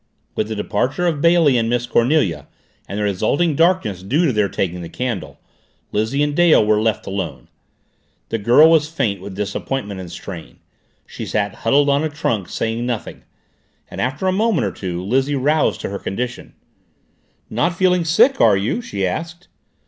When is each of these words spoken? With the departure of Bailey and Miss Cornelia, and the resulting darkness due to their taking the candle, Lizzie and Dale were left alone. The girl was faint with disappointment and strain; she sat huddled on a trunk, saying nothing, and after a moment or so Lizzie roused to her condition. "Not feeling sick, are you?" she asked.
With 0.33 0.47
the 0.47 0.55
departure 0.55 1.05
of 1.05 1.21
Bailey 1.21 1.59
and 1.59 1.69
Miss 1.69 1.85
Cornelia, 1.85 2.47
and 2.89 2.97
the 2.97 3.03
resulting 3.03 3.55
darkness 3.55 4.01
due 4.01 4.25
to 4.25 4.33
their 4.33 4.49
taking 4.49 4.81
the 4.81 4.89
candle, 4.89 5.39
Lizzie 5.91 6.23
and 6.23 6.35
Dale 6.35 6.65
were 6.65 6.81
left 6.81 7.05
alone. 7.05 7.49
The 8.29 8.39
girl 8.39 8.67
was 8.71 8.89
faint 8.89 9.21
with 9.21 9.35
disappointment 9.35 9.99
and 9.99 10.11
strain; 10.11 10.57
she 11.05 11.27
sat 11.27 11.53
huddled 11.53 11.87
on 11.87 12.03
a 12.03 12.09
trunk, 12.09 12.49
saying 12.49 12.83
nothing, 12.83 13.21
and 13.91 14.01
after 14.01 14.25
a 14.25 14.31
moment 14.31 14.65
or 14.65 14.75
so 14.75 15.03
Lizzie 15.03 15.35
roused 15.35 15.81
to 15.81 15.89
her 15.91 15.99
condition. 15.99 16.55
"Not 17.47 17.75
feeling 17.77 18.03
sick, 18.03 18.41
are 18.41 18.57
you?" 18.57 18.81
she 18.81 19.05
asked. 19.05 19.49